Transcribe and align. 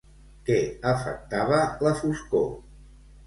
Què 0.45 0.55
afectava, 0.91 1.59
la 1.87 1.93
foscor? 2.01 2.49